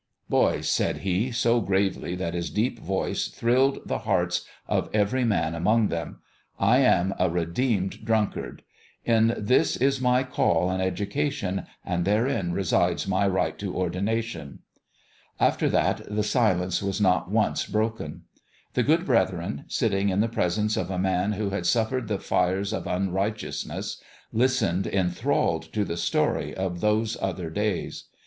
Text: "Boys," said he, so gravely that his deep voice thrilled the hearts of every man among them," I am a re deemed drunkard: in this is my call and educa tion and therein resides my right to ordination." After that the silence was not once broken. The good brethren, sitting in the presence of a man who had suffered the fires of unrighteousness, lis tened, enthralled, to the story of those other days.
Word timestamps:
"Boys," 0.29 0.67
said 0.67 1.01
he, 1.05 1.31
so 1.31 1.59
gravely 1.61 2.15
that 2.15 2.33
his 2.33 2.49
deep 2.49 2.79
voice 2.79 3.27
thrilled 3.27 3.77
the 3.87 3.99
hearts 3.99 4.45
of 4.67 4.89
every 4.95 5.23
man 5.23 5.53
among 5.53 5.89
them," 5.89 6.21
I 6.59 6.79
am 6.79 7.13
a 7.19 7.29
re 7.29 7.45
deemed 7.45 8.03
drunkard: 8.03 8.63
in 9.05 9.35
this 9.37 9.77
is 9.77 10.01
my 10.01 10.23
call 10.23 10.71
and 10.71 10.81
educa 10.81 11.31
tion 11.31 11.67
and 11.85 12.03
therein 12.03 12.51
resides 12.51 13.07
my 13.07 13.27
right 13.27 13.59
to 13.59 13.75
ordination." 13.75 14.63
After 15.39 15.69
that 15.69 16.01
the 16.09 16.23
silence 16.23 16.81
was 16.81 16.99
not 16.99 17.29
once 17.29 17.67
broken. 17.67 18.23
The 18.73 18.81
good 18.81 19.05
brethren, 19.05 19.65
sitting 19.67 20.09
in 20.09 20.19
the 20.19 20.27
presence 20.27 20.77
of 20.77 20.89
a 20.89 20.97
man 20.97 21.33
who 21.33 21.51
had 21.51 21.67
suffered 21.67 22.07
the 22.07 22.17
fires 22.17 22.73
of 22.73 22.87
unrighteousness, 22.87 24.01
lis 24.33 24.59
tened, 24.63 24.87
enthralled, 24.91 25.71
to 25.73 25.85
the 25.85 25.95
story 25.95 26.55
of 26.55 26.81
those 26.81 27.17
other 27.21 27.51
days. 27.51 28.05